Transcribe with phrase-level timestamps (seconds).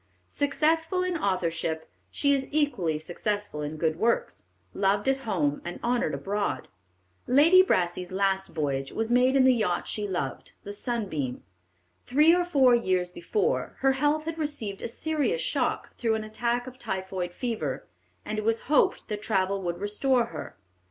[0.29, 4.41] Successful in authorship, she is equally successful in good works;
[4.73, 6.67] loved at home and honored abroad.
[7.27, 11.43] Lady Brassey's last voyage was made in the yacht she loved: the Sunbeam.
[12.07, 16.65] Three or four years before, her health had received a serious shock through an attack
[16.65, 17.85] of typhoid fever,
[18.25, 20.57] and it was hoped that travel would restore her.